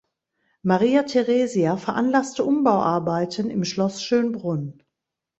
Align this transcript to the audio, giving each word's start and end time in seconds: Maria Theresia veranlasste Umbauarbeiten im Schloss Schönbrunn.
Maria 0.63 1.03
Theresia 1.03 1.77
veranlasste 1.77 2.43
Umbauarbeiten 2.43 3.51
im 3.51 3.63
Schloss 3.63 4.01
Schönbrunn. 4.03 4.81